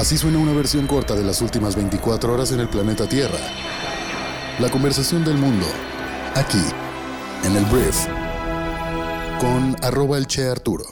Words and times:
Así 0.00 0.16
suena 0.16 0.38
una 0.38 0.54
versión 0.54 0.86
corta 0.86 1.14
de 1.14 1.22
las 1.22 1.42
últimas 1.42 1.76
24 1.76 2.32
horas 2.32 2.52
en 2.52 2.60
el 2.60 2.70
planeta 2.70 3.06
Tierra. 3.06 3.36
La 4.58 4.70
conversación 4.70 5.26
del 5.26 5.36
mundo, 5.36 5.66
aquí, 6.34 6.62
en 7.44 7.54
el 7.54 7.66
Brief, 7.66 8.06
con 9.38 9.76
arroba 9.84 10.16
el 10.16 10.26
Che 10.26 10.48
Arturo. 10.48 10.86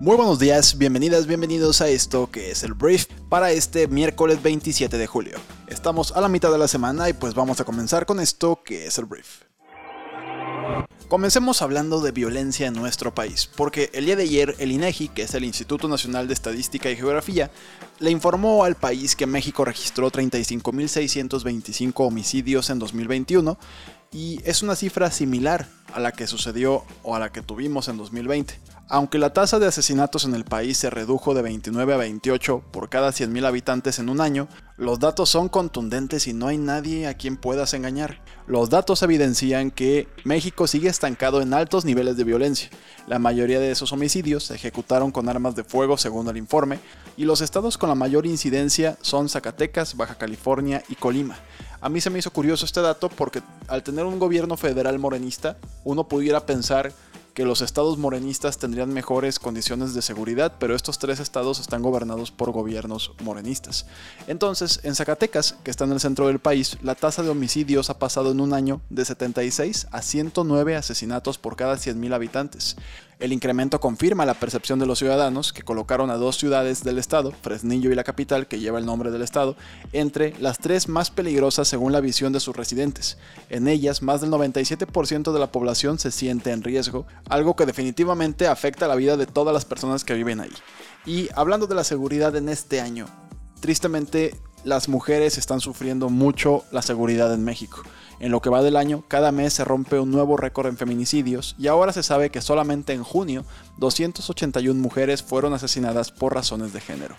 Muy 0.00 0.16
buenos 0.16 0.38
días, 0.38 0.78
bienvenidas, 0.78 1.26
bienvenidos 1.26 1.82
a 1.82 1.88
esto 1.88 2.30
que 2.30 2.50
es 2.50 2.62
el 2.62 2.72
Brief 2.72 3.04
para 3.28 3.50
este 3.50 3.86
miércoles 3.86 4.42
27 4.42 4.96
de 4.96 5.06
julio. 5.06 5.36
Estamos 5.66 6.12
a 6.12 6.22
la 6.22 6.30
mitad 6.30 6.50
de 6.50 6.56
la 6.56 6.68
semana 6.68 7.10
y 7.10 7.12
pues 7.12 7.34
vamos 7.34 7.60
a 7.60 7.64
comenzar 7.64 8.06
con 8.06 8.18
esto 8.18 8.62
que 8.64 8.86
es 8.86 8.96
el 8.96 9.04
Brief. 9.04 9.47
Comencemos 11.08 11.62
hablando 11.62 12.00
de 12.00 12.12
violencia 12.12 12.66
en 12.66 12.74
nuestro 12.74 13.14
país, 13.14 13.48
porque 13.56 13.90
el 13.94 14.04
día 14.04 14.16
de 14.16 14.24
ayer 14.24 14.54
el 14.58 14.72
INEGI, 14.72 15.08
que 15.08 15.22
es 15.22 15.34
el 15.34 15.44
Instituto 15.44 15.88
Nacional 15.88 16.28
de 16.28 16.34
Estadística 16.34 16.90
y 16.90 16.96
Geografía, 16.96 17.50
le 17.98 18.10
informó 18.10 18.64
al 18.64 18.74
país 18.74 19.16
que 19.16 19.26
México 19.26 19.64
registró 19.64 20.10
35.625 20.10 21.92
homicidios 22.06 22.68
en 22.68 22.78
2021 22.78 23.58
y 24.12 24.40
es 24.44 24.62
una 24.62 24.76
cifra 24.76 25.10
similar 25.10 25.68
a 25.94 26.00
la 26.00 26.12
que 26.12 26.26
sucedió 26.26 26.84
o 27.02 27.14
a 27.14 27.18
la 27.18 27.32
que 27.32 27.42
tuvimos 27.42 27.88
en 27.88 27.96
2020. 27.96 28.77
Aunque 28.90 29.18
la 29.18 29.34
tasa 29.34 29.58
de 29.58 29.66
asesinatos 29.66 30.24
en 30.24 30.34
el 30.34 30.44
país 30.44 30.78
se 30.78 30.88
redujo 30.88 31.34
de 31.34 31.42
29 31.42 31.92
a 31.92 31.98
28 31.98 32.62
por 32.70 32.88
cada 32.88 33.10
100.000 33.10 33.44
habitantes 33.44 33.98
en 33.98 34.08
un 34.08 34.22
año, 34.22 34.48
los 34.78 34.98
datos 34.98 35.28
son 35.28 35.50
contundentes 35.50 36.26
y 36.26 36.32
no 36.32 36.46
hay 36.46 36.56
nadie 36.56 37.06
a 37.06 37.12
quien 37.12 37.36
puedas 37.36 37.74
engañar. 37.74 38.22
Los 38.46 38.70
datos 38.70 39.02
evidencian 39.02 39.70
que 39.70 40.08
México 40.24 40.66
sigue 40.66 40.88
estancado 40.88 41.42
en 41.42 41.52
altos 41.52 41.84
niveles 41.84 42.16
de 42.16 42.24
violencia. 42.24 42.70
La 43.06 43.18
mayoría 43.18 43.60
de 43.60 43.70
esos 43.70 43.92
homicidios 43.92 44.44
se 44.44 44.54
ejecutaron 44.54 45.10
con 45.10 45.28
armas 45.28 45.54
de 45.54 45.64
fuego 45.64 45.98
según 45.98 46.26
el 46.28 46.38
informe, 46.38 46.78
y 47.18 47.24
los 47.24 47.42
estados 47.42 47.76
con 47.76 47.90
la 47.90 47.94
mayor 47.94 48.24
incidencia 48.24 48.96
son 49.02 49.28
Zacatecas, 49.28 49.98
Baja 49.98 50.14
California 50.14 50.82
y 50.88 50.94
Colima. 50.94 51.36
A 51.82 51.90
mí 51.90 52.00
se 52.00 52.08
me 52.08 52.20
hizo 52.20 52.32
curioso 52.32 52.64
este 52.64 52.80
dato 52.80 53.10
porque 53.10 53.42
al 53.66 53.82
tener 53.82 54.06
un 54.06 54.18
gobierno 54.18 54.56
federal 54.56 54.98
morenista, 54.98 55.58
uno 55.84 56.08
pudiera 56.08 56.46
pensar 56.46 56.92
que 57.38 57.44
los 57.44 57.60
estados 57.60 57.98
morenistas 57.98 58.58
tendrían 58.58 58.92
mejores 58.92 59.38
condiciones 59.38 59.94
de 59.94 60.02
seguridad, 60.02 60.54
pero 60.58 60.74
estos 60.74 60.98
tres 60.98 61.20
estados 61.20 61.60
están 61.60 61.82
gobernados 61.82 62.32
por 62.32 62.50
gobiernos 62.50 63.12
morenistas. 63.22 63.86
Entonces, 64.26 64.80
en 64.82 64.96
Zacatecas, 64.96 65.54
que 65.62 65.70
está 65.70 65.84
en 65.84 65.92
el 65.92 66.00
centro 66.00 66.26
del 66.26 66.40
país, 66.40 66.78
la 66.82 66.96
tasa 66.96 67.22
de 67.22 67.28
homicidios 67.28 67.90
ha 67.90 67.98
pasado 68.00 68.32
en 68.32 68.40
un 68.40 68.54
año 68.54 68.80
de 68.90 69.04
76 69.04 69.86
a 69.92 70.02
109 70.02 70.74
asesinatos 70.74 71.38
por 71.38 71.54
cada 71.54 71.76
100.000 71.76 72.12
habitantes. 72.12 72.76
El 73.18 73.32
incremento 73.32 73.80
confirma 73.80 74.24
la 74.24 74.34
percepción 74.34 74.78
de 74.78 74.86
los 74.86 75.00
ciudadanos 75.00 75.52
que 75.52 75.62
colocaron 75.62 76.08
a 76.10 76.16
dos 76.16 76.36
ciudades 76.36 76.84
del 76.84 76.98
estado, 76.98 77.32
Fresnillo 77.42 77.90
y 77.90 77.96
la 77.96 78.04
capital, 78.04 78.46
que 78.46 78.60
lleva 78.60 78.78
el 78.78 78.86
nombre 78.86 79.10
del 79.10 79.22
estado, 79.22 79.56
entre 79.92 80.38
las 80.38 80.58
tres 80.58 80.88
más 80.88 81.10
peligrosas 81.10 81.66
según 81.66 81.90
la 81.90 82.00
visión 82.00 82.32
de 82.32 82.38
sus 82.38 82.54
residentes. 82.54 83.18
En 83.50 83.66
ellas, 83.66 84.02
más 84.02 84.20
del 84.20 84.30
97% 84.30 85.32
de 85.32 85.38
la 85.40 85.50
población 85.50 85.98
se 85.98 86.12
siente 86.12 86.52
en 86.52 86.62
riesgo, 86.62 87.06
algo 87.28 87.56
que 87.56 87.66
definitivamente 87.66 88.46
afecta 88.46 88.86
la 88.86 88.94
vida 88.94 89.16
de 89.16 89.26
todas 89.26 89.52
las 89.52 89.64
personas 89.64 90.04
que 90.04 90.14
viven 90.14 90.38
ahí. 90.38 90.52
Y 91.04 91.28
hablando 91.34 91.66
de 91.66 91.74
la 91.74 91.82
seguridad 91.82 92.36
en 92.36 92.48
este 92.48 92.80
año, 92.80 93.06
tristemente 93.60 94.36
las 94.64 94.88
mujeres 94.88 95.38
están 95.38 95.60
sufriendo 95.60 96.08
mucho 96.08 96.64
la 96.70 96.82
seguridad 96.82 97.32
en 97.32 97.44
México. 97.44 97.82
En 98.20 98.32
lo 98.32 98.40
que 98.40 98.50
va 98.50 98.62
del 98.62 98.76
año, 98.76 99.04
cada 99.06 99.30
mes 99.30 99.52
se 99.52 99.64
rompe 99.64 100.00
un 100.00 100.10
nuevo 100.10 100.36
récord 100.36 100.66
en 100.66 100.76
feminicidios 100.76 101.54
y 101.58 101.68
ahora 101.68 101.92
se 101.92 102.02
sabe 102.02 102.30
que 102.30 102.40
solamente 102.40 102.92
en 102.92 103.04
junio 103.04 103.44
281 103.76 104.80
mujeres 104.80 105.22
fueron 105.22 105.54
asesinadas 105.54 106.10
por 106.10 106.34
razones 106.34 106.72
de 106.72 106.80
género. 106.80 107.14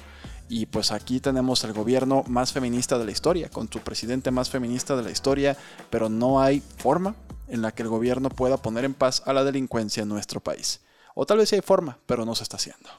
Y 0.50 0.66
pues 0.66 0.92
aquí 0.92 1.20
tenemos 1.20 1.64
el 1.64 1.74
gobierno 1.74 2.24
más 2.28 2.52
feminista 2.52 2.98
de 2.98 3.06
la 3.06 3.12
historia, 3.12 3.50
con 3.50 3.72
su 3.72 3.80
presidente 3.80 4.32
más 4.32 4.50
feminista 4.50 4.96
de 4.96 5.04
la 5.04 5.12
historia, 5.12 5.56
pero 5.90 6.10
no 6.10 6.42
hay 6.42 6.62
forma 6.78 7.16
en 7.48 7.62
la 7.62 7.72
que 7.72 7.84
el 7.84 7.90
gobierno 7.90 8.30
pueda 8.30 8.58
poner 8.58 8.84
en 8.84 8.94
paz 8.94 9.22
a 9.26 9.34
la 9.34 9.44
delincuencia 9.44 10.04
en 10.04 10.10
nuestro 10.10 10.42
país. 10.42 10.82
O 11.16 11.26
tal 11.26 11.38
vez 11.38 11.54
hay 11.54 11.62
forma, 11.62 12.00
pero 12.06 12.26
no 12.26 12.36
se 12.36 12.44
está 12.44 12.58
haciendo. 12.58 12.90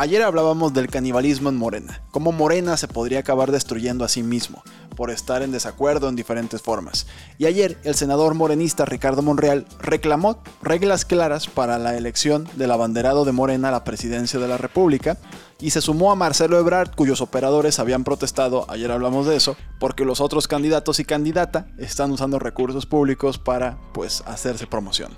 Ayer 0.00 0.22
hablábamos 0.22 0.74
del 0.74 0.86
canibalismo 0.86 1.48
en 1.48 1.56
Morena, 1.56 2.02
cómo 2.12 2.30
Morena 2.30 2.76
se 2.76 2.86
podría 2.86 3.18
acabar 3.18 3.50
destruyendo 3.50 4.04
a 4.04 4.08
sí 4.08 4.22
mismo 4.22 4.62
por 4.94 5.10
estar 5.10 5.42
en 5.42 5.50
desacuerdo 5.50 6.08
en 6.08 6.14
diferentes 6.14 6.62
formas. 6.62 7.08
Y 7.36 7.46
ayer 7.46 7.78
el 7.82 7.96
senador 7.96 8.34
morenista 8.34 8.84
Ricardo 8.84 9.22
Monreal 9.22 9.66
reclamó 9.80 10.40
reglas 10.62 11.04
claras 11.04 11.48
para 11.48 11.80
la 11.80 11.96
elección 11.96 12.48
del 12.54 12.70
abanderado 12.70 13.24
de 13.24 13.32
Morena 13.32 13.70
a 13.70 13.72
la 13.72 13.82
presidencia 13.82 14.38
de 14.38 14.46
la 14.46 14.56
República 14.56 15.18
y 15.58 15.70
se 15.70 15.80
sumó 15.80 16.12
a 16.12 16.14
Marcelo 16.14 16.60
Ebrard 16.60 16.94
cuyos 16.94 17.20
operadores 17.20 17.80
habían 17.80 18.04
protestado, 18.04 18.66
ayer 18.68 18.92
hablamos 18.92 19.26
de 19.26 19.34
eso, 19.34 19.56
porque 19.80 20.04
los 20.04 20.20
otros 20.20 20.46
candidatos 20.46 21.00
y 21.00 21.04
candidata 21.04 21.66
están 21.76 22.12
usando 22.12 22.38
recursos 22.38 22.86
públicos 22.86 23.38
para 23.38 23.78
pues 23.92 24.22
hacerse 24.26 24.68
promoción. 24.68 25.10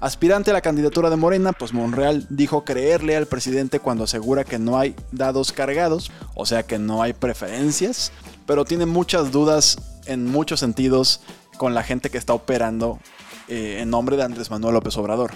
Aspirante 0.00 0.50
a 0.50 0.54
la 0.54 0.60
candidatura 0.60 1.10
de 1.10 1.16
Morena, 1.16 1.52
pues 1.52 1.72
Monreal 1.72 2.24
dijo 2.30 2.64
creerle 2.64 3.16
al 3.16 3.26
presidente 3.26 3.80
cuando 3.80 4.04
asegura 4.04 4.44
que 4.44 4.60
no 4.60 4.78
hay 4.78 4.94
dados 5.10 5.50
cargados, 5.50 6.12
o 6.36 6.46
sea 6.46 6.62
que 6.62 6.78
no 6.78 7.02
hay 7.02 7.14
preferencias, 7.14 8.12
pero 8.46 8.64
tiene 8.64 8.86
muchas 8.86 9.32
dudas 9.32 9.76
en 10.06 10.24
muchos 10.24 10.60
sentidos 10.60 11.20
con 11.56 11.74
la 11.74 11.82
gente 11.82 12.10
que 12.10 12.18
está 12.18 12.32
operando 12.32 13.00
eh, 13.48 13.78
en 13.80 13.90
nombre 13.90 14.16
de 14.16 14.24
Andrés 14.24 14.50
Manuel 14.50 14.74
López 14.74 14.96
Obrador. 14.96 15.32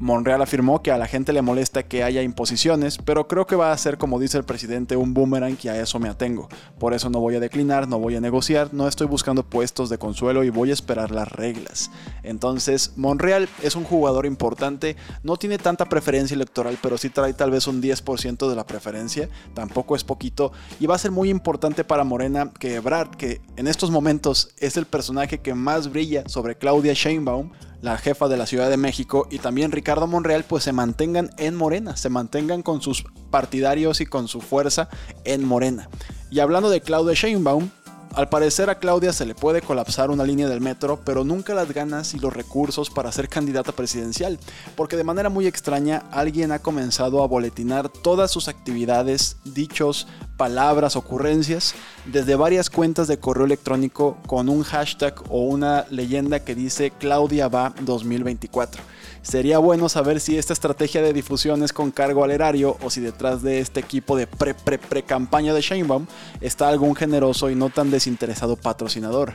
Monreal 0.00 0.42
afirmó 0.42 0.82
que 0.82 0.90
a 0.90 0.98
la 0.98 1.06
gente 1.06 1.32
le 1.32 1.42
molesta 1.42 1.84
que 1.84 2.02
haya 2.02 2.22
imposiciones, 2.22 2.98
pero 2.98 3.28
creo 3.28 3.46
que 3.46 3.54
va 3.54 3.70
a 3.70 3.78
ser, 3.78 3.98
como 3.98 4.18
dice 4.18 4.36
el 4.36 4.42
presidente, 4.42 4.96
un 4.96 5.14
boomerang 5.14 5.56
y 5.62 5.68
a 5.68 5.80
eso 5.80 6.00
me 6.00 6.08
atengo. 6.08 6.48
Por 6.80 6.92
eso 6.92 7.08
no 7.08 7.20
voy 7.20 7.36
a 7.36 7.40
declinar, 7.40 7.86
no 7.86 8.00
voy 8.00 8.16
a 8.16 8.20
negociar, 8.20 8.74
no 8.74 8.88
estoy 8.88 9.06
buscando 9.06 9.44
puestos 9.44 9.90
de 9.90 9.98
consuelo 9.98 10.42
y 10.42 10.50
voy 10.50 10.70
a 10.70 10.72
esperar 10.72 11.12
las 11.12 11.30
reglas. 11.30 11.92
Entonces, 12.24 12.94
Monreal 12.96 13.48
es 13.62 13.76
un 13.76 13.84
jugador 13.84 14.26
importante, 14.26 14.96
no 15.22 15.36
tiene 15.36 15.58
tanta 15.58 15.88
preferencia 15.88 16.34
electoral, 16.34 16.78
pero 16.82 16.98
sí 16.98 17.08
trae 17.08 17.32
tal 17.32 17.52
vez 17.52 17.68
un 17.68 17.80
10% 17.80 18.48
de 18.48 18.56
la 18.56 18.66
preferencia, 18.66 19.28
tampoco 19.54 19.94
es 19.94 20.02
poquito, 20.02 20.50
y 20.80 20.86
va 20.86 20.96
a 20.96 20.98
ser 20.98 21.12
muy 21.12 21.30
importante 21.30 21.84
para 21.84 22.02
Morena 22.02 22.50
que 22.58 22.74
Ebrard, 22.74 23.10
que 23.10 23.40
en 23.54 23.68
estos 23.68 23.92
momentos 23.92 24.50
es 24.58 24.76
el 24.76 24.86
personaje 24.86 25.38
que 25.38 25.54
más 25.54 25.92
brilla 25.92 26.24
sobre 26.26 26.56
Claudia 26.56 26.92
Sheinbaum, 26.92 27.51
la 27.80 27.98
jefa 27.98 28.28
de 28.28 28.36
la 28.36 28.46
Ciudad 28.46 28.70
de 28.70 28.76
México, 28.76 29.26
y 29.30 29.38
también 29.38 29.72
Ricardo 29.72 30.06
Monreal, 30.06 30.44
pues 30.44 30.64
se 30.64 30.72
mantengan 30.72 31.30
en 31.38 31.54
Morena, 31.56 31.96
se 31.96 32.08
mantengan 32.08 32.62
con 32.62 32.80
sus 32.80 33.04
partidarios 33.30 34.00
y 34.00 34.06
con 34.06 34.28
su 34.28 34.40
fuerza 34.40 34.88
en 35.24 35.44
Morena. 35.44 35.88
Y 36.30 36.40
hablando 36.40 36.70
de 36.70 36.80
Claudia 36.80 37.14
Sheinbaum, 37.14 37.68
al 38.14 38.28
parecer 38.28 38.68
a 38.68 38.78
Claudia 38.78 39.12
se 39.14 39.24
le 39.24 39.34
puede 39.34 39.62
colapsar 39.62 40.10
una 40.10 40.24
línea 40.24 40.46
del 40.46 40.60
metro, 40.60 41.00
pero 41.02 41.24
nunca 41.24 41.54
las 41.54 41.72
ganas 41.72 42.12
y 42.12 42.18
los 42.18 42.32
recursos 42.32 42.90
para 42.90 43.10
ser 43.10 43.28
candidata 43.28 43.72
presidencial, 43.72 44.38
porque 44.76 44.98
de 44.98 45.04
manera 45.04 45.30
muy 45.30 45.46
extraña 45.46 46.04
alguien 46.10 46.52
ha 46.52 46.58
comenzado 46.58 47.22
a 47.22 47.26
boletinar 47.26 47.88
todas 47.88 48.30
sus 48.30 48.48
actividades, 48.48 49.38
dichos, 49.44 50.08
palabras, 50.42 50.96
ocurrencias, 50.96 51.72
desde 52.04 52.34
varias 52.34 52.68
cuentas 52.68 53.06
de 53.06 53.16
correo 53.16 53.44
electrónico 53.46 54.18
con 54.26 54.48
un 54.48 54.64
hashtag 54.64 55.14
o 55.28 55.42
una 55.42 55.86
leyenda 55.88 56.40
que 56.40 56.56
dice 56.56 56.90
Claudia 56.98 57.46
va 57.46 57.72
2024. 57.82 58.82
Sería 59.22 59.58
bueno 59.58 59.88
saber 59.88 60.18
si 60.18 60.36
esta 60.36 60.52
estrategia 60.52 61.00
de 61.00 61.12
difusión 61.12 61.62
es 61.62 61.72
con 61.72 61.92
cargo 61.92 62.24
al 62.24 62.32
erario 62.32 62.76
o 62.82 62.90
si 62.90 63.00
detrás 63.00 63.42
de 63.42 63.60
este 63.60 63.78
equipo 63.78 64.16
de 64.16 64.26
pre-pre-pre-campaña 64.26 65.54
de 65.54 65.60
Sheinbaum 65.60 66.06
está 66.40 66.68
algún 66.68 66.96
generoso 66.96 67.48
y 67.48 67.54
no 67.54 67.70
tan 67.70 67.92
desinteresado 67.92 68.56
patrocinador. 68.56 69.34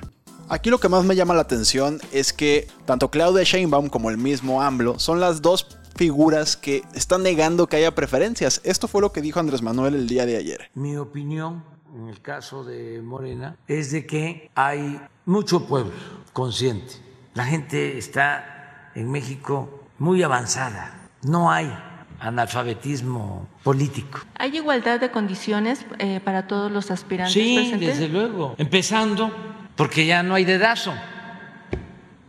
Aquí 0.50 0.70
lo 0.70 0.82
que 0.82 0.90
más 0.90 1.06
me 1.06 1.16
llama 1.16 1.36
la 1.36 1.42
atención 1.44 2.02
es 2.12 2.34
que 2.34 2.68
tanto 2.86 3.10
Claudia 3.10 3.46
Sheinbaum 3.46 3.88
como 3.88 4.10
el 4.10 4.18
mismo 4.18 4.62
AMLO 4.62 5.00
son 5.00 5.22
las 5.22 5.42
dos 5.42 5.78
figuras 5.98 6.56
que 6.56 6.84
están 6.94 7.24
negando 7.24 7.68
que 7.68 7.78
haya 7.78 7.94
preferencias. 7.94 8.62
Esto 8.64 8.88
fue 8.88 9.02
lo 9.02 9.12
que 9.12 9.22
dijo 9.22 9.40
Andrés 9.40 9.62
Manuel 9.62 9.96
el 9.96 10.08
día 10.08 10.26
de 10.26 10.38
ayer. 10.38 10.70
Mi 10.76 10.96
opinión 10.98 11.64
en 11.96 12.08
el 12.08 12.22
caso 12.22 12.64
de 12.64 13.02
Morena 13.02 13.58
es 13.68 13.92
de 13.92 14.06
que 14.06 14.50
hay 14.56 15.02
mucho 15.26 15.66
pueblo 15.66 15.94
consciente. 16.34 16.94
La 17.34 17.46
gente 17.46 17.98
está 17.98 18.92
en 18.96 19.12
México 19.12 19.84
muy 20.00 20.22
avanzada. 20.24 21.10
No 21.24 21.52
hay 21.52 21.72
analfabetismo 22.20 23.48
político. 23.64 24.20
¿Hay 24.38 24.56
igualdad 24.56 25.00
de 25.00 25.12
condiciones 25.12 25.86
eh, 26.00 26.20
para 26.24 26.48
todos 26.48 26.72
los 26.72 26.92
aspirantes? 26.92 27.34
Sí, 27.34 27.74
desde 27.80 28.08
luego. 28.10 28.56
Empezando 28.58 29.32
porque 29.76 30.06
ya 30.06 30.24
no 30.24 30.36
hay 30.36 30.46
dedazo. 30.46 30.94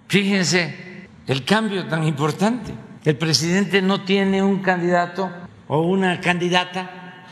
Fíjense 0.09 1.07
el 1.27 1.45
cambio 1.45 1.87
tan 1.87 2.05
importante. 2.05 2.73
El 3.09 3.17
presidente 3.17 3.81
no 3.81 4.05
tiene 4.05 4.43
un 4.43 4.61
candidato 4.61 5.31
o 5.67 5.81
una 5.81 6.21
candidata 6.21 7.25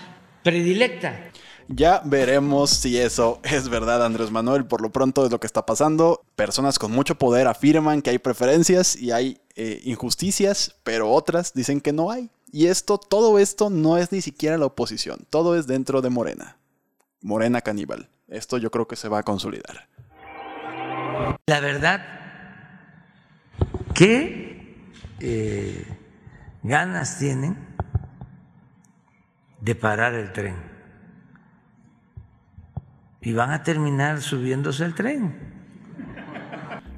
predilecta. 0.42 1.30
Ya 1.68 2.00
veremos 2.02 2.70
si 2.70 2.96
eso 2.96 3.40
es 3.42 3.68
verdad, 3.68 4.02
Andrés 4.02 4.30
Manuel. 4.30 4.64
Por 4.64 4.80
lo 4.80 4.90
pronto 4.90 5.26
es 5.26 5.30
lo 5.30 5.38
que 5.38 5.46
está 5.46 5.66
pasando. 5.66 6.22
Personas 6.34 6.78
con 6.78 6.92
mucho 6.92 7.16
poder 7.16 7.46
afirman 7.46 8.00
que 8.00 8.08
hay 8.08 8.18
preferencias 8.18 8.96
y 8.96 9.10
hay 9.10 9.38
eh, 9.54 9.82
injusticias, 9.84 10.76
pero 10.82 11.10
otras 11.10 11.52
dicen 11.52 11.82
que 11.82 11.92
no 11.92 12.10
hay. 12.10 12.30
Y 12.50 12.68
esto, 12.68 12.96
todo 12.96 13.38
esto 13.38 13.68
no 13.68 13.98
es 13.98 14.12
ni 14.12 14.22
siquiera 14.22 14.56
la 14.56 14.64
oposición, 14.64 15.26
todo 15.28 15.58
es 15.58 15.66
dentro 15.66 16.00
de 16.00 16.08
Morena. 16.08 16.56
Morena 17.20 17.60
caníbal. 17.60 18.08
Esto 18.28 18.56
yo 18.56 18.70
creo 18.70 18.88
que 18.88 18.96
se 18.96 19.10
va 19.10 19.18
a 19.18 19.24
consolidar. 19.24 19.88
La 21.46 21.60
verdad, 21.60 22.02
¿qué 23.92 24.45
eh, 25.20 25.86
ganas 26.62 27.18
tienen 27.18 27.56
de 29.60 29.74
parar 29.74 30.14
el 30.14 30.32
tren? 30.32 30.56
Y 33.20 33.32
van 33.32 33.50
a 33.50 33.62
terminar 33.62 34.20
subiéndose 34.22 34.84
el 34.84 34.94
tren. 34.94 35.56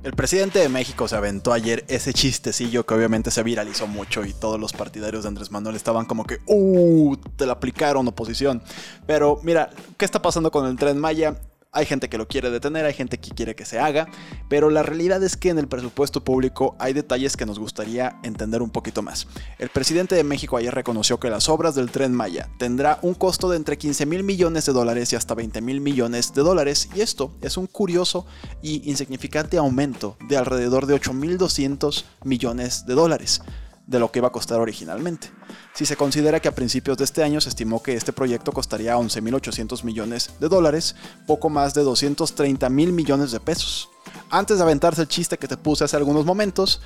El 0.05 0.13
presidente 0.13 0.61
de 0.61 0.69
México 0.69 1.09
se 1.09 1.17
aventó 1.17 1.53
ayer 1.53 1.85
ese 1.89 2.13
chistecillo 2.15 2.87
que 2.87 2.95
obviamente 2.95 3.31
se 3.31 3.43
viralizó 3.43 3.87
mucho 3.89 4.25
y 4.25 4.33
todos 4.33 4.59
los 4.59 4.73
partidarios 4.73 5.25
de 5.25 5.29
Andrés 5.29 5.51
Manuel 5.51 5.75
estaban 5.75 6.07
como 6.07 6.25
que, 6.25 6.39
¡uh! 6.47 7.17
Te 7.37 7.47
la 7.47 7.55
aplicaron 7.55 8.07
oposición. 8.07 8.63
Pero 9.07 9.41
mira, 9.43 9.71
¿qué 9.97 10.05
está 10.05 10.23
pasando 10.23 10.51
con 10.51 10.67
el 10.67 10.77
tren 10.77 10.99
Maya? 10.99 11.35
Hay 11.79 11.87
gente 11.87 12.09
que 12.09 12.19
lo 12.19 12.27
quiere 12.27 12.51
detener, 12.51 12.85
hay 12.87 12.93
gente 12.93 13.19
que 13.19 13.31
quiere 13.31 13.55
que 13.55 13.65
se 13.65 13.79
haga, 13.79 14.09
pero 14.49 14.69
la 14.69 14.83
realidad 14.83 15.23
es 15.23 15.37
que 15.37 15.51
en 15.51 15.61
el 15.61 15.69
presupuesto 15.69 16.25
público 16.25 16.75
hay 16.81 16.93
detalles 16.93 17.37
que 17.37 17.47
nos 17.47 17.61
gustaría 17.61 18.19
entender 18.25 18.63
un 18.63 18.71
poquito 18.71 19.01
más. 19.01 19.29
El 19.61 19.69
presidente 19.69 20.17
de 20.17 20.25
México 20.25 20.57
ayer 20.57 20.75
reconoció 20.75 21.21
que 21.21 21.31
las 21.31 21.49
obras 21.49 21.77
del 21.77 21.93
tren 21.93 22.13
Maya 22.13 22.51
tendrá 22.59 22.99
un 23.03 23.15
costo 23.15 23.49
de 23.49 23.59
entre 23.59 23.79
15 23.79 24.07
mil 24.07 24.25
millones 24.25 24.67
de 24.67 24.73
dólares 24.73 25.13
y 25.13 25.17
hasta 25.17 25.37
20 25.37 25.61
mil 25.61 25.81
millones 25.81 26.35
de 26.35 26.43
dólares, 26.43 26.89
y 26.97 27.01
esto 27.01 27.31
es 27.43 27.57
un 27.57 27.69
curioso 27.69 28.27
y 28.61 28.91
insignificante 28.91 29.57
aumento 29.57 30.17
de 30.29 30.37
alrededor 30.37 30.87
de 30.87 30.95
8 30.95 31.13
mil 31.13 31.39
200 31.39 32.07
millones 32.25 32.87
de 32.87 32.95
dólares 32.95 33.41
de 33.89 33.99
lo 33.99 34.13
que 34.13 34.21
iba 34.21 34.29
a 34.29 34.33
costar 34.33 34.61
originalmente. 34.61 35.31
Si 35.75 35.87
se 35.87 35.97
considera 35.97 36.41
que 36.41 36.49
a 36.49 36.55
principios 36.55 36.99
de 36.99 37.05
este 37.05 37.25
año 37.25 37.41
se 37.41 37.49
estimó 37.49 37.83
que 37.83 37.95
este 37.95 38.13
proyecto 38.13 38.53
costaría 38.53 38.97
11.800 38.97 39.83
millones 39.83 40.31
de 40.39 40.49
dólares, 40.49 40.95
poco 41.27 41.49
más 41.49 41.73
de 41.73 41.83
230 41.83 42.69
mil 42.69 42.93
millones 42.93 43.33
de 43.33 43.41
pesos. 43.41 43.89
Antes 44.31 44.59
de 44.59 44.63
aventarse 44.63 45.01
el 45.01 45.09
chiste 45.09 45.39
que 45.39 45.49
te 45.49 45.57
puse 45.57 45.85
hace 45.85 45.97
algunos 45.97 46.27
momentos, 46.27 46.83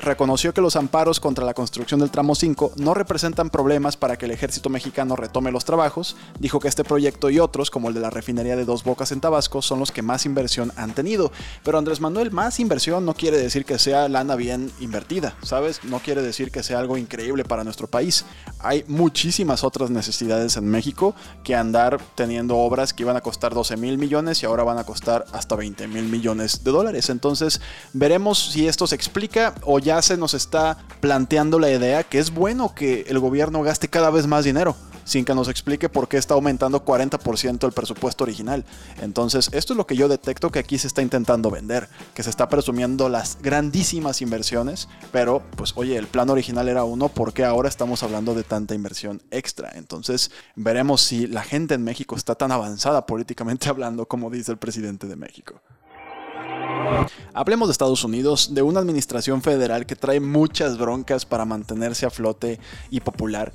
reconoció 0.00 0.54
que 0.54 0.60
los 0.60 0.76
amparos 0.76 1.20
contra 1.20 1.44
la 1.44 1.54
construcción 1.54 2.00
del 2.00 2.10
tramo 2.10 2.34
5 2.34 2.72
no 2.76 2.94
representan 2.94 3.50
problemas 3.50 3.96
para 3.96 4.16
que 4.16 4.26
el 4.26 4.30
ejército 4.30 4.68
mexicano 4.70 5.16
retome 5.16 5.50
los 5.50 5.64
trabajos, 5.64 6.16
dijo 6.38 6.60
que 6.60 6.68
este 6.68 6.84
proyecto 6.84 7.30
y 7.30 7.38
otros, 7.38 7.70
como 7.70 7.88
el 7.88 7.94
de 7.94 8.00
la 8.00 8.10
refinería 8.10 8.56
de 8.56 8.64
Dos 8.64 8.84
Bocas 8.84 9.12
en 9.12 9.20
Tabasco, 9.20 9.62
son 9.62 9.78
los 9.78 9.92
que 9.92 10.02
más 10.02 10.26
inversión 10.26 10.72
han 10.76 10.94
tenido. 10.94 11.32
Pero 11.64 11.78
Andrés 11.78 12.00
Manuel, 12.00 12.30
más 12.30 12.60
inversión 12.60 13.04
no 13.04 13.14
quiere 13.14 13.38
decir 13.38 13.64
que 13.64 13.78
sea 13.78 14.08
lana 14.08 14.36
bien 14.36 14.70
invertida, 14.80 15.34
¿sabes? 15.42 15.84
No 15.84 15.98
quiere 16.00 16.22
decir 16.22 16.50
que 16.50 16.62
sea 16.62 16.78
algo 16.78 16.96
increíble 16.96 17.44
para 17.44 17.64
nuestro 17.64 17.86
país. 17.86 18.24
Hay 18.58 18.84
muchísimas 18.88 19.64
otras 19.64 19.90
necesidades 19.90 20.56
en 20.56 20.66
México 20.66 21.14
que 21.44 21.54
andar 21.54 22.00
teniendo 22.14 22.56
obras 22.56 22.92
que 22.92 23.02
iban 23.02 23.16
a 23.16 23.20
costar 23.20 23.54
12 23.54 23.76
mil 23.76 23.98
millones 23.98 24.42
y 24.42 24.46
ahora 24.46 24.64
van 24.64 24.78
a 24.78 24.84
costar 24.84 25.24
hasta 25.32 25.56
20 25.56 25.88
mil 25.88 26.04
millones 26.04 26.64
de 26.64 26.70
dólares. 26.70 27.10
Entonces, 27.10 27.60
veremos 27.92 28.50
si 28.52 28.66
esto 28.66 28.86
se 28.86 28.94
explica 28.94 29.54
o 29.64 29.78
ya 29.78 29.89
ya 29.90 30.00
se 30.02 30.16
nos 30.16 30.34
está 30.34 30.78
planteando 31.00 31.58
la 31.58 31.68
idea 31.68 32.04
que 32.04 32.20
es 32.20 32.32
bueno 32.32 32.76
que 32.76 33.06
el 33.08 33.18
gobierno 33.18 33.60
gaste 33.64 33.88
cada 33.88 34.10
vez 34.10 34.28
más 34.28 34.44
dinero 34.44 34.76
sin 35.02 35.24
que 35.24 35.34
nos 35.34 35.48
explique 35.48 35.88
por 35.88 36.06
qué 36.06 36.16
está 36.16 36.34
aumentando 36.34 36.84
40% 36.84 37.66
el 37.66 37.72
presupuesto 37.72 38.22
original. 38.22 38.64
Entonces, 39.00 39.50
esto 39.50 39.72
es 39.72 39.76
lo 39.76 39.84
que 39.84 39.96
yo 39.96 40.06
detecto 40.06 40.52
que 40.52 40.60
aquí 40.60 40.78
se 40.78 40.86
está 40.86 41.02
intentando 41.02 41.50
vender, 41.50 41.88
que 42.14 42.22
se 42.22 42.30
está 42.30 42.48
presumiendo 42.48 43.08
las 43.08 43.36
grandísimas 43.42 44.22
inversiones, 44.22 44.88
pero 45.10 45.42
pues 45.56 45.72
oye, 45.74 45.96
el 45.96 46.06
plan 46.06 46.30
original 46.30 46.68
era 46.68 46.84
uno, 46.84 47.08
¿por 47.08 47.32
qué 47.32 47.44
ahora 47.44 47.68
estamos 47.68 48.04
hablando 48.04 48.36
de 48.36 48.44
tanta 48.44 48.76
inversión 48.76 49.20
extra? 49.32 49.72
Entonces, 49.74 50.30
veremos 50.54 51.00
si 51.00 51.26
la 51.26 51.42
gente 51.42 51.74
en 51.74 51.82
México 51.82 52.14
está 52.14 52.36
tan 52.36 52.52
avanzada 52.52 53.06
políticamente 53.06 53.68
hablando 53.70 54.06
como 54.06 54.30
dice 54.30 54.52
el 54.52 54.58
presidente 54.58 55.08
de 55.08 55.16
México. 55.16 55.60
Hablemos 57.32 57.68
de 57.68 57.72
Estados 57.72 58.04
Unidos, 58.04 58.54
de 58.54 58.62
una 58.62 58.80
administración 58.80 59.42
federal 59.42 59.86
que 59.86 59.96
trae 59.96 60.20
muchas 60.20 60.78
broncas 60.78 61.24
para 61.24 61.44
mantenerse 61.44 62.06
a 62.06 62.10
flote 62.10 62.58
y 62.90 63.00
popular. 63.00 63.52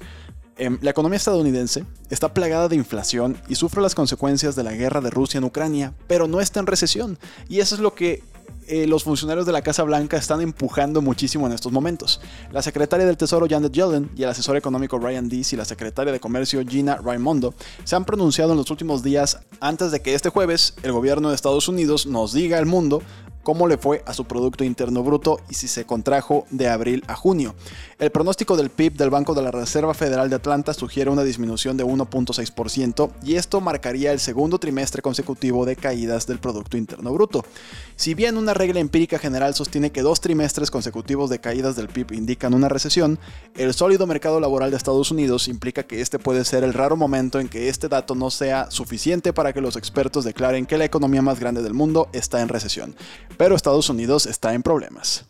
Em, 0.58 0.78
la 0.82 0.92
economía 0.92 1.18
estadounidense 1.18 1.84
está 2.10 2.34
plagada 2.34 2.70
de 2.70 2.78
inflación 2.78 3.38
y 3.50 3.56
sufre 3.56 3.82
las 3.82 3.94
consecuencias 3.94 4.56
de 4.56 4.64
la 4.64 4.72
guerra 4.72 5.02
de 5.02 5.10
Rusia 5.10 5.38
en 5.38 5.44
Ucrania, 5.44 5.94
pero 6.08 6.28
no 6.28 6.40
está 6.40 6.62
en 6.62 6.68
recesión. 6.68 7.20
Y 7.50 7.60
eso 7.60 7.76
es 7.76 7.82
lo 7.82 7.94
que 7.94 8.24
eh, 8.68 8.88
los 8.88 9.04
funcionarios 9.04 9.46
de 9.46 9.52
la 9.52 9.62
Casa 9.62 9.84
Blanca 9.84 10.18
están 10.18 10.42
empujando 10.42 11.02
muchísimo 11.02 11.46
en 11.46 11.54
estos 11.54 11.72
momentos. 11.72 12.20
La 12.52 12.64
secretaria 12.64 13.06
del 13.06 13.18
Tesoro 13.18 13.46
Janet 13.48 13.72
Yellen 13.72 14.10
y 14.16 14.24
el 14.24 14.30
asesor 14.30 14.58
económico 14.58 14.98
Ryan 14.98 15.30
Dees 15.30 15.54
y 15.54 15.56
la 15.56 15.66
secretaria 15.66 16.12
de 16.12 16.20
Comercio 16.20 16.66
Gina 16.66 16.98
Raimondo 16.98 17.54
se 17.84 17.96
han 17.96 18.06
pronunciado 18.06 18.52
en 18.52 18.58
los 18.58 18.72
últimos 18.72 19.04
días 19.04 19.40
antes 19.60 19.92
de 19.92 20.02
que 20.02 20.16
este 20.16 20.30
jueves 20.30 20.74
el 20.82 20.94
gobierno 20.94 21.30
de 21.30 21.36
Estados 21.36 21.68
Unidos 21.68 22.08
nos 22.08 22.34
diga 22.34 22.58
al 22.58 22.66
mundo 22.66 23.04
cómo 23.46 23.68
le 23.68 23.78
fue 23.78 24.04
a 24.08 24.14
su 24.16 24.26
Producto 24.26 24.64
Interno 24.64 25.04
Bruto 25.04 25.40
y 25.50 25.54
si 25.54 25.68
se 25.68 25.86
contrajo 25.86 26.48
de 26.50 26.68
abril 26.68 27.04
a 27.08 27.16
junio. 27.16 27.54
El 28.00 28.10
pronóstico 28.10 28.58
del 28.58 28.72
PIB 28.72 28.94
del 28.94 29.12
Banco 29.12 29.36
de 29.36 29.44
la 29.44 29.52
Reserva 29.52 29.94
Federal 29.94 30.32
de 30.32 30.38
Atlanta 30.38 30.74
sugiere 30.74 31.12
una 31.12 31.24
disminución 31.24 31.78
de 31.78 31.86
1.6% 31.86 33.12
y 33.24 33.36
esto 33.36 33.62
marcaría 33.62 34.12
el 34.12 34.20
segundo 34.20 34.58
trimestre 34.58 35.04
consecutivo 35.04 35.64
de 35.64 35.76
caídas 35.76 36.26
del 36.26 36.40
Producto 36.40 36.76
Interno 36.76 37.14
Bruto. 37.14 37.46
Si 37.96 38.16
bien 38.16 38.36
una 38.38 38.56
regla 38.56 38.80
empírica 38.80 39.20
general 39.20 39.54
sostiene 39.54 39.92
que 39.92 40.02
dos 40.02 40.22
trimestres 40.22 40.72
consecutivos 40.72 41.30
de 41.30 41.40
caídas 41.40 41.76
del 41.76 41.88
PIB 41.88 42.14
indican 42.14 42.56
una 42.56 42.68
recesión, 42.68 43.20
el 43.54 43.76
sólido 43.76 44.08
mercado 44.08 44.40
laboral 44.40 44.72
de 44.72 44.78
Estados 44.78 45.12
Unidos 45.12 45.48
implica 45.48 45.84
que 45.84 46.02
este 46.02 46.18
puede 46.18 46.46
ser 46.46 46.64
el 46.64 46.74
raro 46.74 46.96
momento 46.96 47.40
en 47.40 47.48
que 47.48 47.70
este 47.70 47.90
dato 47.90 48.16
no 48.16 48.32
sea 48.32 48.72
suficiente 48.72 49.34
para 49.34 49.54
que 49.54 49.62
los 49.62 49.76
expertos 49.76 50.26
declaren 50.26 50.66
que 50.66 50.80
la 50.80 50.86
economía 50.86 51.22
más 51.22 51.40
grande 51.40 51.62
del 51.62 51.76
mundo 51.76 52.10
está 52.12 52.42
en 52.42 52.50
recesión 52.50 52.96
pero 53.38 53.56
Estados 53.56 53.90
Unidos 53.90 54.26
está 54.26 54.54
en 54.54 54.64
problemas. 54.64 55.26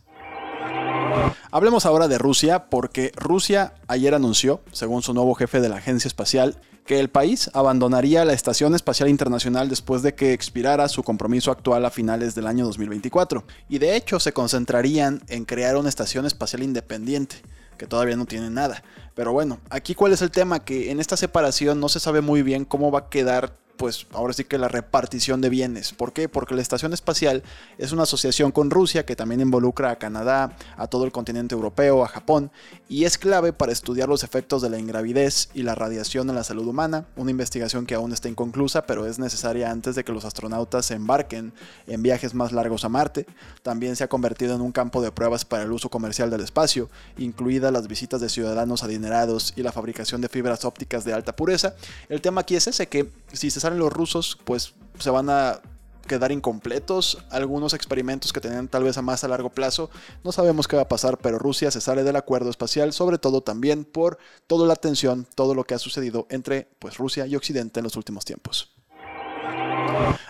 Hablemos 1.52 1.86
ahora 1.86 2.07
de 2.07 2.18
Rusia, 2.18 2.69
porque 2.69 3.12
Rusia 3.16 3.75
ayer 3.88 4.13
anunció, 4.13 4.62
según 4.72 5.02
su 5.02 5.13
nuevo 5.13 5.36
jefe 5.36 5.62
de 5.62 5.69
la 5.69 5.78
agencia 5.78 6.07
espacial, 6.07 6.60
que 6.86 7.00
el 7.00 7.10
país 7.10 7.50
abandonaría 7.54 8.25
la 8.25 8.34
Estación 8.34 8.75
Espacial 8.75 9.10
Internacional 9.10 9.69
después 9.69 10.04
de 10.04 10.13
que 10.13 10.34
expirara 10.34 10.88
su 10.88 11.02
compromiso 11.04 11.52
actual 11.52 11.84
a 11.86 11.90
finales 11.90 12.36
del 12.36 12.48
año 12.48 12.66
2024. 12.66 13.44
Y 13.69 13.80
de 13.80 13.96
hecho 13.96 14.19
se 14.19 14.34
concentrarían 14.34 15.24
en 15.28 15.46
crear 15.46 15.78
una 15.78 15.90
estación 15.90 16.25
espacial 16.25 16.62
independiente, 16.62 17.38
que 17.78 17.88
todavía 17.88 18.16
no 18.16 18.25
tiene 18.25 18.50
nada. 18.50 18.84
Pero 19.16 19.31
bueno, 19.31 19.59
aquí 19.69 19.95
cuál 19.95 20.14
es 20.14 20.21
el 20.21 20.31
tema, 20.31 20.64
que 20.64 20.92
en 20.92 21.00
esta 21.00 21.18
separación 21.18 21.80
no 21.80 21.90
se 21.90 22.00
sabe 22.00 22.21
muy 22.21 22.44
bien 22.44 22.66
cómo 22.66 22.92
va 22.92 23.00
a 23.00 23.09
quedar 23.09 23.57
pues 23.77 24.07
ahora 24.11 24.33
sí 24.33 24.44
que 24.44 24.57
la 24.57 24.67
repartición 24.67 25.41
de 25.41 25.49
bienes. 25.49 25.94
¿Por 25.94 26.13
qué? 26.13 26.29
Porque 26.29 26.55
la 26.55 26.61
Estación 26.61 26.94
Espacial 26.94 27.44
es 27.77 27.91
una 27.91 28.03
asociación 28.03 28.51
con 28.51 28.69
Rusia 28.69 29.05
que 29.05 29.15
también 29.15 29.41
involucra 29.41 29.91
a 29.91 29.95
Canadá, 29.97 30.55
a 30.77 30.87
todo 30.87 31.05
el 31.05 31.11
continente 31.11 31.55
europeo, 31.55 32.03
a 32.03 32.07
Japón, 32.07 32.51
y 32.87 33.05
es 33.05 33.17
clave 33.17 33.53
para 33.53 33.71
estudiar 33.71 34.09
los 34.09 34.23
efectos 34.23 34.61
de 34.61 34.69
la 34.69 34.79
ingravidez 34.79 35.49
y 35.53 35.63
la 35.63 35.75
radiación 35.75 36.29
en 36.29 36.35
la 36.35 36.44
salud 36.44 36.67
humana, 36.67 37.05
una 37.15 37.31
investigación 37.31 37.85
que 37.85 37.95
aún 37.95 38.13
está 38.13 38.29
inconclusa, 38.29 38.85
pero 38.85 39.05
es 39.05 39.19
necesaria 39.19 39.71
antes 39.71 39.95
de 39.95 40.03
que 40.03 40.11
los 40.11 40.25
astronautas 40.25 40.85
se 40.85 40.95
embarquen 40.95 41.53
en 41.87 42.03
viajes 42.03 42.33
más 42.33 42.51
largos 42.51 42.85
a 42.85 42.89
Marte. 42.89 43.25
También 43.63 43.95
se 43.95 44.03
ha 44.03 44.07
convertido 44.07 44.55
en 44.55 44.61
un 44.61 44.71
campo 44.71 45.01
de 45.01 45.11
pruebas 45.11 45.45
para 45.45 45.63
el 45.63 45.71
uso 45.71 45.89
comercial 45.89 46.29
del 46.29 46.41
espacio, 46.41 46.89
incluidas 47.17 47.71
las 47.71 47.87
visitas 47.87 48.21
de 48.21 48.29
ciudadanos 48.29 48.83
adinerados 48.83 49.53
y 49.55 49.63
la 49.63 49.71
fabricación 49.71 50.21
de 50.21 50.29
fibras 50.29 50.65
ópticas 50.65 51.05
de 51.05 51.13
alta 51.13 51.35
pureza. 51.35 51.75
El 52.09 52.21
tema 52.21 52.41
aquí 52.41 52.55
es 52.55 52.67
ese 52.67 52.87
que 52.87 53.09
si 53.35 53.51
se 53.51 53.59
salen 53.59 53.80
los 53.80 53.92
rusos, 53.92 54.37
pues 54.44 54.73
se 54.99 55.09
van 55.09 55.30
a 55.30 55.61
quedar 56.06 56.31
incompletos 56.31 57.18
algunos 57.30 57.73
experimentos 57.73 58.31
que 58.31 58.39
tenían 58.39 58.68
tal 58.68 58.83
vez 58.83 58.97
a 58.97 59.01
más 59.01 59.23
a 59.23 59.27
largo 59.27 59.49
plazo. 59.49 59.89
No 60.23 60.31
sabemos 60.31 60.68
qué 60.68 60.75
va 60.75 60.83
a 60.83 60.87
pasar, 60.87 61.18
pero 61.18 61.39
Rusia 61.39 61.71
se 61.71 61.81
sale 61.81 62.04
del 62.04 62.15
acuerdo 62.15 62.49
espacial, 62.49 62.94
sobre 62.94 63.18
todo 63.18 63.42
también 63.42 63.85
por 63.85 64.18
toda 64.47 64.68
la 64.68 64.75
tensión, 64.75 65.27
todo 65.35 65.56
lo 65.56 65.63
que 65.63 65.73
ha 65.73 65.80
sucedido 65.80 66.27
entre 66.30 66.69
pues, 66.80 66.97
Rusia 66.97 67.25
y 67.25 67.35
Occidente 67.35 67.80
en 67.80 67.85
los 67.85 67.95
últimos 67.95 68.25
tiempos. 68.25 68.71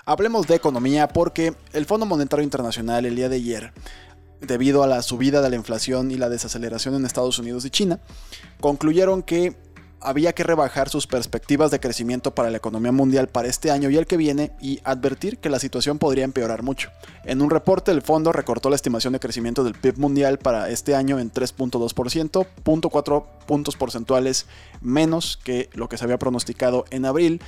Hablemos 0.06 0.48
de 0.48 0.56
economía 0.56 1.08
porque 1.08 1.56
el 1.74 1.86
Fondo 1.86 2.06
Monetario 2.06 2.44
Internacional 2.44 3.06
el 3.06 3.16
día 3.16 3.30
de 3.30 3.38
ayer, 3.38 3.74
debido 4.40 4.84
a 4.84 4.88
la 4.88 5.02
subida 5.02 5.42
de 5.42 5.50
la 5.50 5.56
inflación 5.56 6.12
y 6.12 6.16
la 6.16 6.30
desaceleración 6.30 6.96
en 6.96 7.06
Estados 7.06 7.40
Unidos 7.40 7.66
y 7.66 7.70
China, 7.70 8.00
concluyeron 8.60 9.24
que 9.24 9.58
había 10.06 10.34
que 10.34 10.44
rebajar 10.44 10.88
sus 10.90 11.08
perspectivas 11.08 11.72
de 11.72 11.80
crecimiento 11.80 12.34
para 12.36 12.52
la 12.52 12.58
economía 12.58 12.92
mundial 12.92 13.28
para 13.28 13.48
este 13.48 13.72
año 13.72 13.90
y 13.90 13.98
el 13.98 14.06
que 14.06 14.18
viene 14.18 14.52
y 14.62 14.80
advertir 14.84 15.40
que 15.40 15.50
la 15.50 15.60
situación 15.60 15.98
podría 15.98 16.24
empeorar 16.24 16.62
mucho. 16.62 16.92
En 17.24 17.42
un 17.42 17.50
reporte, 17.50 17.92
el 17.92 18.04
fondo 18.04 18.32
recortó 18.32 18.70
la 18.70 18.76
estimación 18.76 19.14
de 19.14 19.20
crecimiento 19.20 19.64
del 19.64 19.74
PIB 19.74 19.98
mundial 19.98 20.38
para 20.38 20.70
este 20.70 20.96
año 20.96 21.20
en 21.20 21.32
3.2%, 21.32 22.48
0.4 22.64 23.26
puntos 23.48 23.76
porcentuales 23.76 24.46
menos 24.82 25.40
que 25.44 25.70
lo 25.74 25.90
que 25.90 25.98
se 25.98 26.04
había 26.04 26.20
pronosticado 26.20 26.86
en 26.92 27.06
abril. 27.06 27.42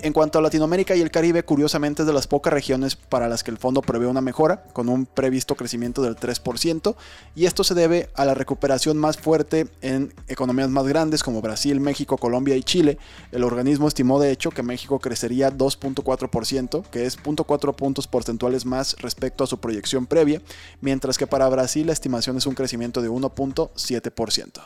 En 0.00 0.12
cuanto 0.12 0.38
a 0.38 0.42
Latinoamérica 0.42 0.94
y 0.94 1.00
el 1.00 1.10
Caribe, 1.10 1.44
curiosamente 1.44 2.02
es 2.02 2.06
de 2.06 2.12
las 2.12 2.26
pocas 2.26 2.52
regiones 2.52 2.96
para 2.96 3.28
las 3.28 3.42
que 3.42 3.50
el 3.50 3.58
fondo 3.58 3.82
prevé 3.82 4.06
una 4.06 4.20
mejora, 4.20 4.64
con 4.72 4.88
un 4.88 5.06
previsto 5.06 5.56
crecimiento 5.56 6.02
del 6.02 6.16
3%, 6.16 6.94
y 7.34 7.46
esto 7.46 7.64
se 7.64 7.74
debe 7.74 8.10
a 8.14 8.24
la 8.24 8.34
recuperación 8.34 8.98
más 8.98 9.16
fuerte 9.16 9.66
en 9.80 10.12
economías 10.28 10.70
más 10.70 10.86
grandes 10.86 11.22
como 11.22 11.40
Brasil, 11.40 11.80
México, 11.80 12.03
Colombia 12.06 12.56
y 12.56 12.62
Chile. 12.62 12.98
El 13.32 13.44
organismo 13.44 13.88
estimó 13.88 14.20
de 14.20 14.30
hecho 14.30 14.50
que 14.50 14.62
México 14.62 14.98
crecería 14.98 15.50
2.4%, 15.50 16.84
que 16.90 17.06
es 17.06 17.18
0.4 17.18 17.74
puntos 17.74 18.06
porcentuales 18.06 18.66
más 18.66 18.96
respecto 18.98 19.44
a 19.44 19.46
su 19.46 19.58
proyección 19.58 20.06
previa, 20.06 20.40
mientras 20.80 21.18
que 21.18 21.26
para 21.26 21.48
Brasil 21.48 21.86
la 21.86 21.92
estimación 21.92 22.36
es 22.36 22.46
un 22.46 22.54
crecimiento 22.54 23.02
de 23.02 23.10
1.7%. 23.10 24.62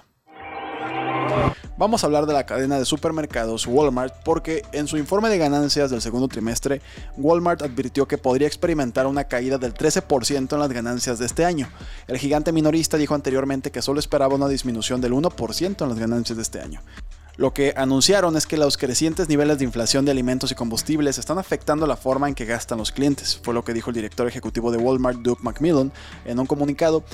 Vamos 1.77 2.03
a 2.03 2.07
hablar 2.07 2.27
de 2.27 2.33
la 2.33 2.45
cadena 2.45 2.79
de 2.79 2.85
supermercados 2.85 3.67
Walmart 3.67 4.13
porque 4.25 4.63
en 4.73 4.89
su 4.89 4.97
informe 4.97 5.29
de 5.29 5.39
ganancias 5.39 5.91
del 5.91 6.03
segundo 6.03 6.27
trimestre, 6.27 6.81
Walmart 7.17 7.63
advirtió 7.63 8.09
que 8.09 8.19
podría 8.19 8.49
experimentar 8.49 9.07
una 9.07 9.25
caída 9.25 9.59
del 9.59 9.75
13% 9.75 10.53
en 10.53 10.59
las 10.59 10.73
ganancias 10.73 11.19
de 11.19 11.27
este 11.27 11.45
año. 11.45 11.69
El 12.09 12.19
gigante 12.19 12.51
minorista 12.51 12.97
dijo 12.97 13.15
anteriormente 13.15 13.71
que 13.71 13.83
solo 13.83 14.01
esperaba 14.01 14.35
una 14.35 14.49
disminución 14.49 15.01
del 15.01 15.13
1% 15.13 15.83
en 15.83 15.89
las 15.89 15.99
ganancias 15.99 16.37
de 16.37 16.43
este 16.43 16.61
año. 16.61 16.81
Lo 17.39 17.55
que 17.55 17.73
anunciaron 17.77 18.37
es 18.37 18.49
que 18.49 18.57
los 18.57 18.77
crecientes 18.77 19.29
niveles 19.29 19.59
de 19.59 19.65
inflación 19.65 20.05
de 20.05 20.11
alimentos 20.11 20.51
y 20.51 20.57
combustibles 20.57 21.19
están 21.19 21.39
afectando 21.39 21.87
la 21.87 21.97
forma 21.97 22.27
en 22.27 22.35
que 22.35 22.45
gastan 22.45 22.79
los 22.79 22.91
clientes, 22.91 23.41
fue 23.45 23.55
lo 23.55 23.63
que 23.63 23.73
dijo 23.73 23.91
el 23.91 23.95
director 23.95 24.27
ejecutivo 24.27 24.73
de 24.73 24.79
Walmart, 24.79 25.21
Doug 25.21 25.39
McMillan, 25.45 25.93
en 26.25 26.41
un 26.41 26.47
comunicado. 26.47 27.05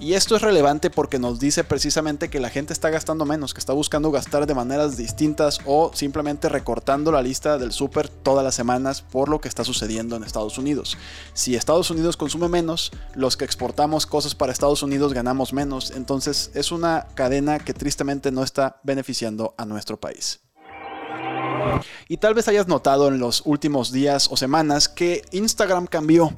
Y 0.00 0.14
esto 0.14 0.36
es 0.36 0.42
relevante 0.42 0.90
porque 0.90 1.18
nos 1.18 1.40
dice 1.40 1.64
precisamente 1.64 2.30
que 2.30 2.38
la 2.38 2.50
gente 2.50 2.72
está 2.72 2.88
gastando 2.88 3.24
menos, 3.24 3.52
que 3.52 3.58
está 3.58 3.72
buscando 3.72 4.12
gastar 4.12 4.46
de 4.46 4.54
maneras 4.54 4.96
distintas 4.96 5.58
o 5.66 5.90
simplemente 5.92 6.48
recortando 6.48 7.10
la 7.10 7.20
lista 7.20 7.58
del 7.58 7.72
súper 7.72 8.08
todas 8.08 8.44
las 8.44 8.54
semanas 8.54 9.02
por 9.02 9.28
lo 9.28 9.40
que 9.40 9.48
está 9.48 9.64
sucediendo 9.64 10.14
en 10.14 10.22
Estados 10.22 10.56
Unidos. 10.56 10.96
Si 11.34 11.56
Estados 11.56 11.90
Unidos 11.90 12.16
consume 12.16 12.48
menos, 12.48 12.92
los 13.16 13.36
que 13.36 13.44
exportamos 13.44 14.06
cosas 14.06 14.36
para 14.36 14.52
Estados 14.52 14.84
Unidos 14.84 15.14
ganamos 15.14 15.52
menos, 15.52 15.90
entonces 15.90 16.52
es 16.54 16.70
una 16.70 17.08
cadena 17.14 17.58
que 17.58 17.74
tristemente 17.74 18.30
no 18.30 18.44
está 18.44 18.80
beneficiando 18.84 19.54
a 19.58 19.64
nuestro 19.64 19.98
país. 19.98 20.38
Y 22.06 22.18
tal 22.18 22.34
vez 22.34 22.46
hayas 22.46 22.68
notado 22.68 23.08
en 23.08 23.18
los 23.18 23.42
últimos 23.44 23.90
días 23.90 24.28
o 24.30 24.36
semanas 24.36 24.88
que 24.88 25.22
Instagram 25.32 25.88
cambió 25.88 26.32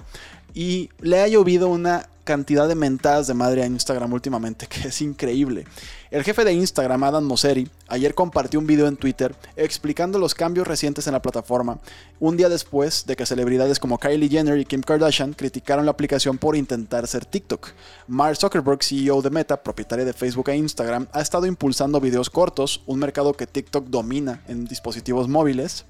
y 0.54 0.88
le 1.00 1.20
ha 1.20 1.28
llovido 1.28 1.68
una 1.68 2.08
cantidad 2.24 2.68
de 2.68 2.74
mentadas 2.74 3.26
de 3.26 3.34
madre 3.34 3.62
a 3.62 3.66
Instagram 3.66 4.12
últimamente 4.12 4.66
que 4.66 4.88
es 4.88 5.00
increíble. 5.00 5.66
El 6.10 6.24
jefe 6.24 6.44
de 6.44 6.52
Instagram, 6.52 7.04
Adam 7.04 7.24
Mosseri, 7.24 7.68
ayer 7.86 8.14
compartió 8.14 8.58
un 8.58 8.66
video 8.66 8.88
en 8.88 8.96
Twitter 8.96 9.34
explicando 9.56 10.18
los 10.18 10.34
cambios 10.34 10.66
recientes 10.66 11.06
en 11.06 11.12
la 11.12 11.22
plataforma, 11.22 11.78
un 12.18 12.36
día 12.36 12.48
después 12.48 13.06
de 13.06 13.14
que 13.14 13.26
celebridades 13.26 13.78
como 13.78 13.98
Kylie 13.98 14.28
Jenner 14.28 14.58
y 14.58 14.64
Kim 14.64 14.82
Kardashian 14.82 15.34
criticaron 15.34 15.84
la 15.84 15.92
aplicación 15.92 16.38
por 16.38 16.56
intentar 16.56 17.06
ser 17.06 17.24
TikTok. 17.24 17.68
Mark 18.08 18.36
Zuckerberg, 18.36 18.82
CEO 18.82 19.22
de 19.22 19.30
Meta, 19.30 19.62
propietaria 19.62 20.04
de 20.04 20.12
Facebook 20.12 20.48
e 20.48 20.56
Instagram, 20.56 21.06
ha 21.12 21.20
estado 21.20 21.46
impulsando 21.46 22.00
videos 22.00 22.28
cortos, 22.28 22.82
un 22.86 22.98
mercado 22.98 23.34
que 23.34 23.46
TikTok 23.46 23.86
domina 23.86 24.42
en 24.48 24.64
dispositivos 24.64 25.28
móviles, 25.28 25.84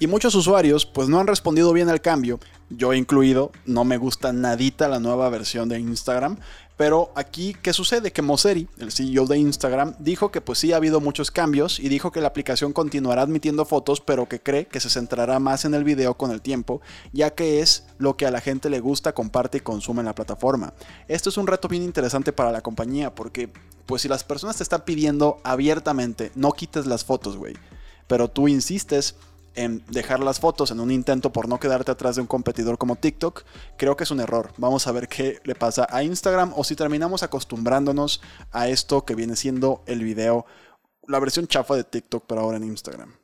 y 0.00 0.08
muchos 0.08 0.34
usuarios 0.34 0.86
pues 0.86 1.08
no 1.08 1.20
han 1.20 1.28
respondido 1.28 1.72
bien 1.72 1.88
al 1.88 2.00
cambio, 2.00 2.40
yo 2.70 2.92
incluido, 2.94 3.52
no 3.66 3.84
me 3.84 3.98
gusta 3.98 4.32
nadita 4.32 4.88
la 4.88 4.98
nueva 4.98 5.28
versión 5.28 5.68
de 5.68 5.78
Instagram, 5.78 6.38
pero 6.80 7.12
aquí, 7.14 7.54
¿qué 7.60 7.74
sucede? 7.74 8.10
Que 8.10 8.22
Mosseri, 8.22 8.66
el 8.78 8.90
CEO 8.90 9.26
de 9.26 9.36
Instagram, 9.36 9.94
dijo 9.98 10.30
que 10.30 10.40
pues 10.40 10.60
sí 10.60 10.72
ha 10.72 10.76
habido 10.76 10.98
muchos 10.98 11.30
cambios 11.30 11.78
y 11.78 11.90
dijo 11.90 12.10
que 12.10 12.22
la 12.22 12.28
aplicación 12.28 12.72
continuará 12.72 13.20
admitiendo 13.20 13.66
fotos, 13.66 14.00
pero 14.00 14.26
que 14.30 14.40
cree 14.40 14.66
que 14.66 14.80
se 14.80 14.88
centrará 14.88 15.38
más 15.40 15.66
en 15.66 15.74
el 15.74 15.84
video 15.84 16.14
con 16.14 16.30
el 16.30 16.40
tiempo, 16.40 16.80
ya 17.12 17.34
que 17.34 17.60
es 17.60 17.84
lo 17.98 18.16
que 18.16 18.24
a 18.24 18.30
la 18.30 18.40
gente 18.40 18.70
le 18.70 18.80
gusta, 18.80 19.12
comparte 19.12 19.58
y 19.58 19.60
consume 19.60 20.00
en 20.00 20.06
la 20.06 20.14
plataforma. 20.14 20.72
Esto 21.06 21.28
es 21.28 21.36
un 21.36 21.46
reto 21.46 21.68
bien 21.68 21.82
interesante 21.82 22.32
para 22.32 22.50
la 22.50 22.62
compañía, 22.62 23.14
porque 23.14 23.52
pues 23.84 24.00
si 24.00 24.08
las 24.08 24.24
personas 24.24 24.56
te 24.56 24.62
están 24.62 24.86
pidiendo 24.86 25.38
abiertamente, 25.44 26.32
no 26.34 26.52
quites 26.52 26.86
las 26.86 27.04
fotos, 27.04 27.36
güey, 27.36 27.58
pero 28.06 28.28
tú 28.28 28.48
insistes 28.48 29.16
en 29.54 29.84
dejar 29.88 30.20
las 30.20 30.40
fotos 30.40 30.70
en 30.70 30.80
un 30.80 30.90
intento 30.90 31.32
por 31.32 31.48
no 31.48 31.58
quedarte 31.60 31.90
atrás 31.90 32.16
de 32.16 32.22
un 32.22 32.26
competidor 32.26 32.78
como 32.78 32.96
TikTok, 32.96 33.44
creo 33.76 33.96
que 33.96 34.04
es 34.04 34.10
un 34.10 34.20
error. 34.20 34.52
Vamos 34.56 34.86
a 34.86 34.92
ver 34.92 35.08
qué 35.08 35.40
le 35.44 35.54
pasa 35.54 35.86
a 35.90 36.02
Instagram 36.02 36.52
o 36.56 36.64
si 36.64 36.76
terminamos 36.76 37.22
acostumbrándonos 37.22 38.20
a 38.52 38.68
esto 38.68 39.04
que 39.04 39.14
viene 39.14 39.36
siendo 39.36 39.82
el 39.86 40.04
video, 40.04 40.46
la 41.06 41.18
versión 41.18 41.46
chafa 41.46 41.74
de 41.76 41.84
TikTok, 41.84 42.24
pero 42.26 42.40
ahora 42.40 42.58
en 42.58 42.64
Instagram. 42.64 43.14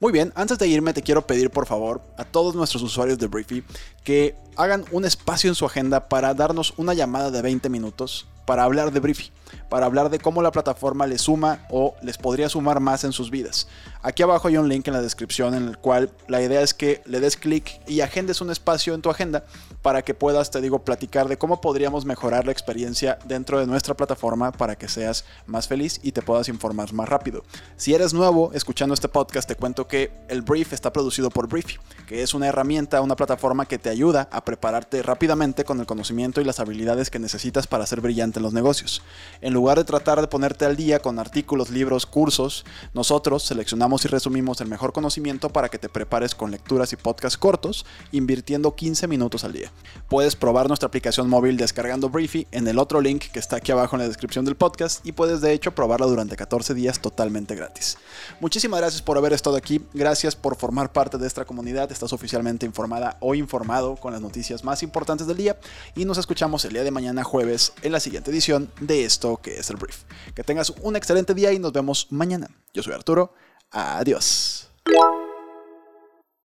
Muy 0.00 0.12
bien, 0.12 0.32
antes 0.34 0.58
de 0.58 0.68
irme 0.68 0.92
te 0.92 1.02
quiero 1.02 1.26
pedir 1.26 1.50
por 1.50 1.66
favor 1.66 2.02
a 2.16 2.24
todos 2.24 2.54
nuestros 2.54 2.82
usuarios 2.82 3.18
de 3.18 3.26
Briefy 3.26 3.64
que 4.04 4.36
hagan 4.56 4.84
un 4.92 5.04
espacio 5.04 5.48
en 5.48 5.54
su 5.54 5.64
agenda 5.64 6.08
para 6.08 6.34
darnos 6.34 6.74
una 6.76 6.94
llamada 6.94 7.30
de 7.30 7.42
20 7.42 7.68
minutos 7.68 8.26
para 8.48 8.64
hablar 8.64 8.92
de 8.92 9.00
Briefy, 9.00 9.30
para 9.68 9.84
hablar 9.84 10.08
de 10.08 10.18
cómo 10.18 10.40
la 10.40 10.50
plataforma 10.50 11.06
les 11.06 11.20
suma 11.20 11.66
o 11.68 11.94
les 12.00 12.16
podría 12.16 12.48
sumar 12.48 12.80
más 12.80 13.04
en 13.04 13.12
sus 13.12 13.30
vidas. 13.30 13.68
Aquí 14.00 14.22
abajo 14.22 14.48
hay 14.48 14.56
un 14.56 14.70
link 14.70 14.88
en 14.88 14.94
la 14.94 15.02
descripción 15.02 15.52
en 15.52 15.68
el 15.68 15.76
cual 15.76 16.10
la 16.28 16.40
idea 16.40 16.62
es 16.62 16.72
que 16.72 17.02
le 17.04 17.20
des 17.20 17.36
clic 17.36 17.78
y 17.86 18.00
agendes 18.00 18.40
un 18.40 18.50
espacio 18.50 18.94
en 18.94 19.02
tu 19.02 19.10
agenda 19.10 19.44
para 19.82 20.00
que 20.00 20.14
puedas, 20.14 20.50
te 20.50 20.62
digo, 20.62 20.78
platicar 20.78 21.28
de 21.28 21.36
cómo 21.36 21.60
podríamos 21.60 22.06
mejorar 22.06 22.46
la 22.46 22.52
experiencia 22.52 23.18
dentro 23.26 23.60
de 23.60 23.66
nuestra 23.66 23.94
plataforma 23.94 24.50
para 24.50 24.76
que 24.76 24.88
seas 24.88 25.26
más 25.46 25.68
feliz 25.68 26.00
y 26.02 26.12
te 26.12 26.22
puedas 26.22 26.48
informar 26.48 26.94
más 26.94 27.06
rápido. 27.06 27.44
Si 27.76 27.92
eres 27.92 28.14
nuevo 28.14 28.50
escuchando 28.54 28.94
este 28.94 29.08
podcast, 29.08 29.46
te 29.46 29.56
cuento 29.56 29.86
que 29.86 30.10
el 30.28 30.40
Brief 30.40 30.72
está 30.72 30.90
producido 30.90 31.28
por 31.28 31.48
Briefy, 31.48 31.76
que 32.06 32.22
es 32.22 32.32
una 32.32 32.46
herramienta, 32.46 33.02
una 33.02 33.14
plataforma 33.14 33.66
que 33.66 33.78
te 33.78 33.90
ayuda 33.90 34.26
a 34.32 34.42
prepararte 34.42 35.02
rápidamente 35.02 35.64
con 35.64 35.80
el 35.80 35.86
conocimiento 35.86 36.40
y 36.40 36.44
las 36.44 36.60
habilidades 36.60 37.10
que 37.10 37.18
necesitas 37.18 37.66
para 37.66 37.84
ser 37.84 38.00
brillante 38.00 38.37
en 38.38 38.42
los 38.42 38.54
negocios. 38.54 39.02
En 39.40 39.52
lugar 39.52 39.78
de 39.78 39.84
tratar 39.84 40.20
de 40.20 40.26
ponerte 40.26 40.64
al 40.64 40.76
día 40.76 40.98
con 41.00 41.18
artículos, 41.18 41.70
libros, 41.70 42.06
cursos, 42.06 42.64
nosotros 42.94 43.44
seleccionamos 43.44 44.04
y 44.04 44.08
resumimos 44.08 44.60
el 44.60 44.68
mejor 44.68 44.92
conocimiento 44.92 45.50
para 45.50 45.68
que 45.68 45.78
te 45.78 45.88
prepares 45.88 46.34
con 46.34 46.50
lecturas 46.50 46.92
y 46.92 46.96
podcasts 46.96 47.38
cortos, 47.38 47.86
invirtiendo 48.10 48.74
15 48.74 49.06
minutos 49.06 49.44
al 49.44 49.52
día. 49.52 49.70
Puedes 50.08 50.34
probar 50.34 50.68
nuestra 50.68 50.88
aplicación 50.88 51.28
móvil 51.28 51.56
descargando 51.56 52.08
Briefy 52.08 52.46
en 52.50 52.66
el 52.66 52.78
otro 52.78 53.00
link 53.00 53.26
que 53.32 53.38
está 53.38 53.56
aquí 53.56 53.70
abajo 53.70 53.96
en 53.96 54.02
la 54.02 54.08
descripción 54.08 54.44
del 54.44 54.56
podcast 54.56 55.06
y 55.06 55.12
puedes 55.12 55.40
de 55.40 55.52
hecho 55.52 55.74
probarla 55.74 56.06
durante 56.06 56.36
14 56.36 56.74
días 56.74 57.00
totalmente 57.00 57.54
gratis. 57.54 57.98
Muchísimas 58.40 58.80
gracias 58.80 59.02
por 59.02 59.18
haber 59.18 59.32
estado 59.32 59.56
aquí, 59.56 59.80
gracias 59.94 60.34
por 60.34 60.56
formar 60.56 60.92
parte 60.92 61.18
de 61.18 61.26
esta 61.26 61.44
comunidad, 61.44 61.92
estás 61.92 62.12
oficialmente 62.12 62.66
informada 62.66 63.16
o 63.20 63.34
informado 63.34 63.96
con 63.96 64.12
las 64.12 64.20
noticias 64.20 64.64
más 64.64 64.82
importantes 64.82 65.26
del 65.26 65.36
día 65.36 65.58
y 65.94 66.04
nos 66.04 66.18
escuchamos 66.18 66.64
el 66.64 66.72
día 66.72 66.84
de 66.84 66.90
mañana 66.90 67.24
jueves 67.24 67.72
en 67.82 67.92
la 67.92 68.00
edición 68.28 68.70
de 68.80 69.04
esto 69.04 69.38
que 69.42 69.58
es 69.58 69.70
el 69.70 69.76
brief. 69.76 70.04
Que 70.34 70.44
tengas 70.44 70.70
un 70.70 70.96
excelente 70.96 71.34
día 71.34 71.52
y 71.52 71.58
nos 71.58 71.72
vemos 71.72 72.06
mañana. 72.10 72.48
Yo 72.72 72.82
soy 72.82 72.94
Arturo. 72.94 73.32
Adiós. 73.70 74.70